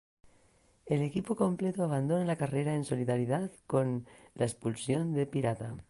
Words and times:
El 0.87 1.03
equipo 1.03 1.35
completo 1.35 1.83
abandona 1.83 2.25
la 2.25 2.35
carrera 2.35 2.73
en 2.73 2.85
solidaridad 2.85 3.51
con 3.67 4.07
la 4.33 4.45
expulsión 4.45 5.13
del 5.13 5.27
"Pirata". 5.27 5.75